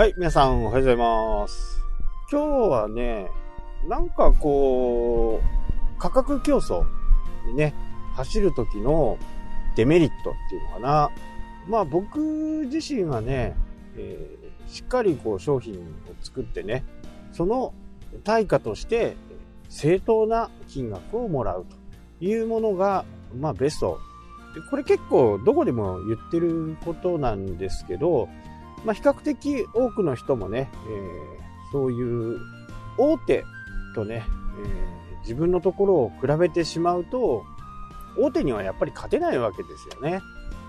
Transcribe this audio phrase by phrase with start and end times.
[0.00, 1.84] はい、皆さんおはようございます。
[2.32, 3.28] 今日はね、
[3.86, 6.86] なんかこう、価格競争
[7.46, 7.74] にね、
[8.14, 9.18] 走る時の
[9.76, 11.10] デメリットっていうのかな。
[11.68, 12.18] まあ僕
[12.72, 13.54] 自身はね、
[13.94, 15.76] えーしっかりこう商品を
[16.22, 16.82] 作ってね、
[17.30, 17.74] その
[18.24, 19.16] 対価として
[19.68, 21.66] 正当な金額をもらう
[22.18, 23.04] というものが、
[23.38, 23.98] まあベスト。
[24.54, 28.30] でこれ結構どこでも言ってることなんですけど、
[28.84, 31.40] まあ、比較的多くの人もね、えー
[31.72, 32.40] そういう
[32.98, 33.44] 大手
[33.94, 34.24] とね、
[34.64, 37.44] えー自分のところを比べてしまうと、
[38.18, 40.22] 大手にはやっぱり勝てないわけですよね。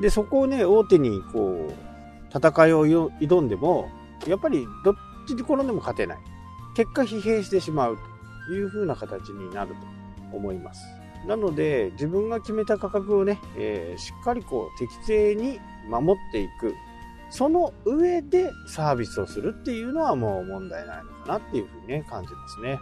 [0.00, 3.88] で、そこをね、大手にこう、戦いを挑んでも、
[4.26, 4.94] やっぱりどっ
[5.28, 6.18] ちに転んでも勝てない。
[6.74, 7.98] 結果疲弊してしまう
[8.48, 9.74] という風な形になる
[10.30, 10.84] と思います。
[11.28, 16.74] なので、自分が決めた価格をね、えーしっかりこう適正に守っていく。
[17.32, 22.78] その上でサービスをするっていうのはもう問題ないのかなっていうふうにね、感じますね。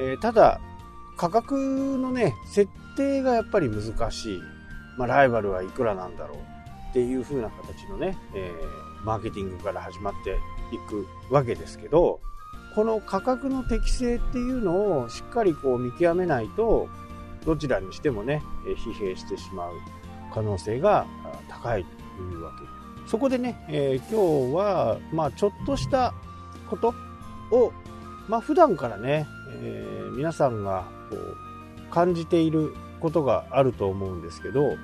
[0.00, 0.60] えーただ、
[1.18, 4.40] 価格のね、設定がやっぱり難しい。
[4.96, 6.38] まあ、ライバルはいくらなんだろう
[6.90, 10.38] っていう風な形のね、えーマーケティングから始まって
[10.72, 12.20] いくわけですけど、
[12.74, 16.88] この価格の適正っていうのをしっかりこう見極めないと、
[17.44, 19.72] どちらにしてもね、疲弊してしまう
[20.32, 21.06] 可能性が
[21.48, 26.14] 高いというわけですそこでね、えー今日は、まあ、ちょっとした
[26.70, 26.94] こと
[27.50, 27.72] を、
[28.28, 29.26] まあ、普段からね、
[29.62, 31.36] えー皆さんがこう
[31.90, 34.76] 感じていることがあると思うんですけど、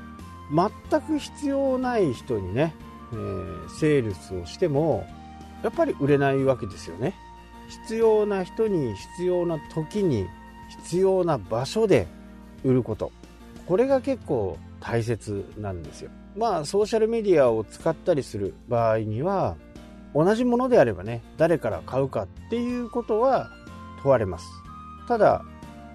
[0.50, 2.74] 全く必要ない人にね、
[3.12, 5.06] えーセールスをしても、
[5.62, 7.14] やっぱり売れないわけですよね。
[7.68, 10.26] 必要な人に必要な時に
[10.84, 12.06] 必要な場所で
[12.64, 13.12] 売ること。
[13.68, 16.10] これが結構大切なんですよ。
[16.36, 19.56] まあソーシャルメディアを使ったりする場合には
[20.14, 23.50] 同じものであればね誰から買うかっていうことは
[24.02, 24.46] 問われます。
[25.06, 25.44] ただ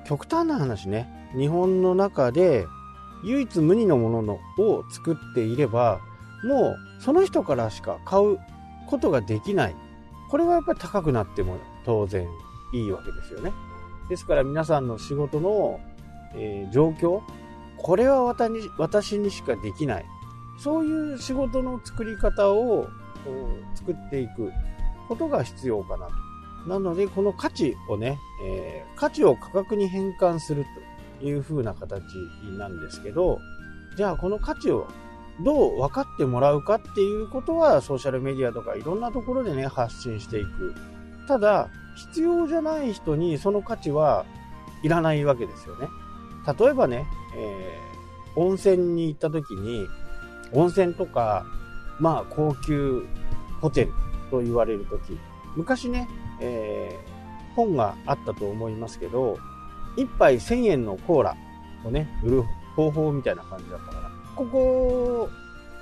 [0.05, 2.67] 極端な話ね日本の中で
[3.23, 5.99] 唯一無二のもののを作っていれば
[6.43, 8.37] もうその人からしか買う
[8.85, 9.75] ことができない
[10.29, 12.27] これはやっぱり高くなっても当然
[12.73, 13.53] いいわけですよね
[14.09, 15.79] ですから皆さんの仕事の、
[16.35, 17.21] えー状況
[17.83, 20.05] これは私にしかできない。
[20.57, 22.87] そういう仕事の作り方を
[23.75, 24.51] 作っていく
[25.07, 26.13] ことが必要かなと。
[26.67, 30.65] なのでこの価値をね、えー価値を価格に変換する
[31.19, 32.03] という風な形
[32.57, 33.39] なんですけど
[33.97, 34.87] じゃあこの価値を
[35.43, 40.73] どう分かってもらうかっていうことはソーシャルメディアとかいろんなところでね発信していく。
[41.27, 44.25] ただ必要じゃない人にその価値は
[44.83, 45.87] いらないわけですよね。
[46.45, 47.05] 例えばね、
[47.35, 47.83] えー
[48.35, 49.87] 温泉に行った時に
[50.53, 51.45] 温泉とか
[51.99, 53.05] まあ高級
[53.61, 53.93] ホテル
[54.31, 55.19] と言われる時
[55.55, 56.09] 昔ね、
[56.41, 57.13] えー
[57.55, 59.37] 本があったと思いますけど
[59.95, 61.37] 1杯1000円のコーラ
[61.85, 62.43] をね売る
[62.75, 65.29] 方法みたいな感じだったからここ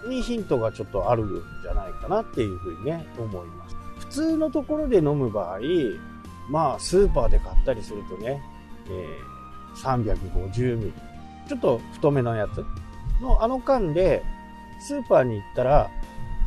[0.09, 3.75] にヒントがちょっとあるんじゃないかなっていうふうにね思います。
[3.99, 5.59] 普通のところで飲む場合
[6.49, 8.41] まあスーパーで買ったりするとね、
[8.87, 9.30] えー
[9.75, 10.93] 350ミリ。
[11.47, 12.63] ちょっと太めのやつ
[13.21, 14.23] のあの缶で
[14.79, 15.89] スーパーに行ったら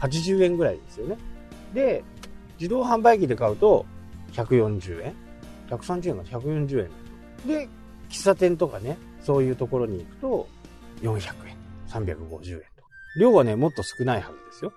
[0.00, 1.16] 80円ぐらいですよね。
[1.72, 2.04] で
[2.58, 3.86] 自動販売機で買うと
[4.32, 5.14] 140円。
[5.68, 6.90] 130円が140円。
[7.46, 7.68] で
[8.08, 10.48] 喫茶店とかねそういうところに行くと
[11.02, 11.56] 400円。
[11.88, 12.64] 350円と
[13.18, 14.72] 量はねもっと少ないはずですよ。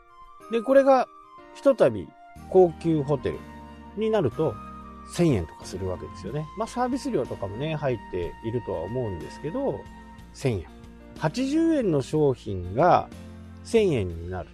[0.52, 1.08] でこれが
[1.56, 2.08] ひとたび
[2.50, 3.40] 高級ホテル
[3.98, 4.54] になると
[5.14, 6.46] 1000円とかするわけですよね。
[6.58, 9.80] まあサービス料とかもね入っているとは思うんですけど
[10.34, 10.66] 1000円。
[11.20, 13.10] 80円の商品が
[13.66, 14.50] 1000円になる。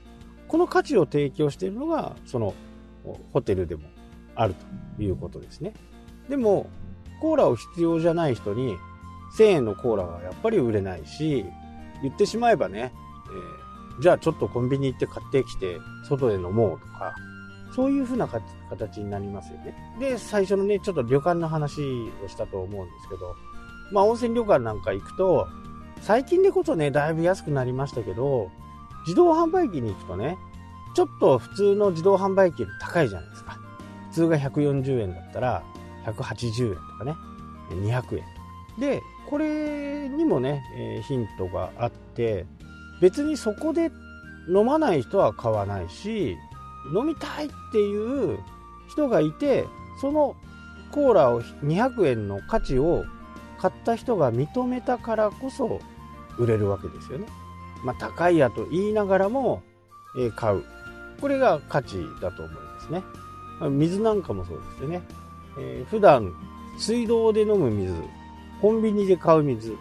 [0.48, 2.54] この価値を提供しているのがその
[3.34, 3.84] ホテルでも
[4.36, 4.56] ある
[4.98, 5.74] ということですね。
[6.30, 6.70] でも
[7.20, 8.78] コーラを必要じゃない人に
[9.38, 11.46] 1000円のコーラはやっぱり売れないし
[12.02, 12.94] 言ってしまえばね、
[13.28, 13.64] えー
[14.00, 15.78] じゃあちょっとコンビニ行って買ってきて
[16.08, 17.16] 外で飲もうとか
[17.76, 19.76] そういう風な形になりますよね。
[20.00, 21.82] で最初のねちょっと旅館の話
[22.24, 23.36] をしたと思うんですけど
[23.92, 25.48] まあ温泉旅館なんか行くと
[26.02, 28.50] 最近でこそねだいぶ安くなりましたけど
[29.06, 30.38] 自動販売機に行くとね
[30.96, 33.58] ちょっと普通の自動販売機より高いじゃないですか。
[34.10, 35.64] 普通が140円だったら
[36.06, 37.16] 180円とかね
[37.72, 38.24] 200円
[38.76, 42.46] とでこれにもね、えーヒントがあって
[43.02, 43.90] 別にそこで
[44.48, 46.38] 飲まない人は買わないし
[46.94, 48.40] 飲みたいっていう
[48.88, 49.66] 人がいて
[50.02, 50.36] その
[50.92, 53.06] コーラを200円の価値を
[53.58, 55.80] 買った人が認めたからこそ
[56.38, 57.28] 売れるわけですよね。
[57.84, 59.62] まあ、高いやと言いながらも、
[60.18, 60.64] え買う。
[61.20, 63.04] これが価値だと思いますね。
[63.70, 65.02] 水なんかもそうですよね。
[65.58, 66.34] えー、普段、
[66.78, 67.94] 水道で飲む水、
[68.62, 69.78] コンビニで買う水、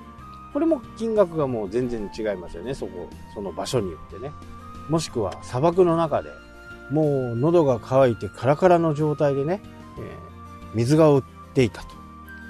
[0.52, 4.30] これも金額がもう全然違いますよね、そこ、その場所によってね。
[4.88, 6.30] もしくは砂漠の中で、
[6.92, 9.60] もう喉が渇いてカラカラの状態でね、
[9.98, 11.22] えー、水が売っ
[11.54, 11.88] ていたと。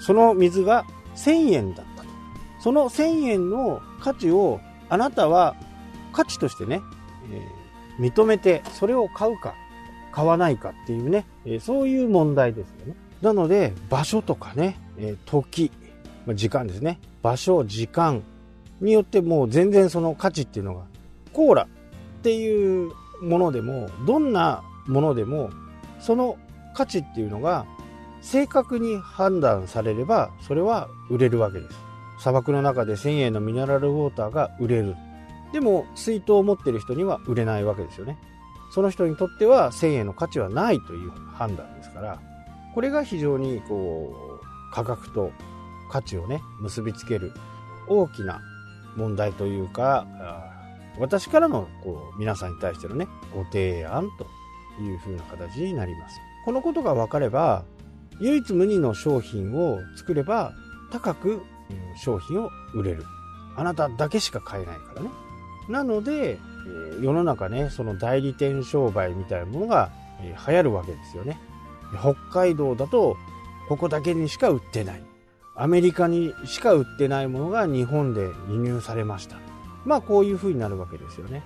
[0.01, 0.85] その水が
[1.17, 2.09] 1000円だったと。
[2.61, 5.55] その1000円の価値をあなたは
[6.13, 6.83] 価値としてね、
[7.33, 9.55] えー、認めてそれを買うか
[10.11, 12.97] 買わないかっていうね、えー、そういう問題ですよね。
[13.23, 15.71] なので場所とかね、えー、時、
[16.35, 16.99] 時間ですね。
[17.23, 18.23] 場所、時間
[18.81, 20.83] によってもう全然その価値っていうのが
[21.33, 21.67] コーラっ
[22.23, 25.51] ていうものでもどんなものでも
[26.01, 26.37] その
[26.75, 27.67] 価値っていうのが
[28.21, 31.77] 正確に判断されればそれは売れるわけです。
[32.19, 34.97] 砂漠の中で1000円のミネラルウォーターが売れる。
[35.53, 38.19] でも水筒を持ってる人には売れないわけですよね。
[38.73, 42.21] その人にとっては1000円の価値はないという判断ですから。
[42.75, 45.31] これが非常にこう価格と
[45.91, 47.33] 価値をね結びつける
[47.87, 48.41] 大きな
[48.97, 50.07] 問題というか
[50.99, 54.27] 私からのこう皆さんに対してのねご提案と
[54.83, 56.21] いう風な形になります。
[56.45, 57.65] このことが分かれば
[58.21, 60.53] 唯一無二の商品を作れば
[60.91, 61.43] 高く
[61.97, 63.05] 商品を売れる。
[63.57, 65.11] あなただけしか買えないからね。
[65.69, 66.39] なので
[67.01, 69.91] 世の中ねその代理店商売みたいなものが
[70.21, 71.39] 流行るわけですよね。
[72.01, 73.17] 北海道だと
[73.69, 75.03] ここだけにしか売ってない。
[75.55, 79.37] アメリカにしか売ってないものが日本で輸入されました。
[79.85, 81.43] まあこういう風になるわけですよね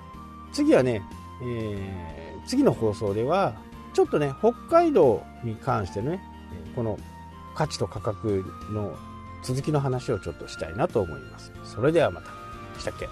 [0.52, 1.02] 次はね、
[1.42, 3.54] えー、次の放送では
[3.94, 6.20] ちょっとね北海道に関してね
[6.74, 6.98] この
[7.54, 8.94] 価値と価格の
[9.42, 11.52] 続きの話をちょっとしたいなと思います。
[11.64, 12.30] それではまた。
[12.78, 13.08] したっけ？